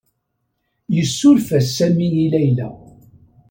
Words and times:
Yessuref-as 0.95 1.67
Sami 1.77 2.07
i 2.23 2.25
Layla. 2.33 2.69